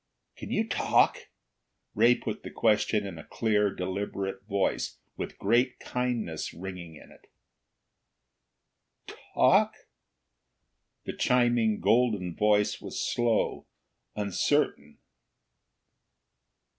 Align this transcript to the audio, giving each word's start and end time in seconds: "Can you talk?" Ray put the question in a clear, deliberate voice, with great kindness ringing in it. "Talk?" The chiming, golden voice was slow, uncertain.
"Can 0.35 0.49
you 0.49 0.67
talk?" 0.67 1.29
Ray 1.93 2.15
put 2.15 2.41
the 2.41 2.49
question 2.49 3.05
in 3.05 3.19
a 3.19 3.23
clear, 3.23 3.71
deliberate 3.71 4.43
voice, 4.47 4.97
with 5.15 5.37
great 5.37 5.79
kindness 5.79 6.55
ringing 6.55 6.95
in 6.95 7.11
it. 7.11 7.29
"Talk?" 9.35 9.75
The 11.05 11.13
chiming, 11.15 11.81
golden 11.81 12.35
voice 12.35 12.81
was 12.81 12.99
slow, 12.99 13.67
uncertain. 14.15 14.97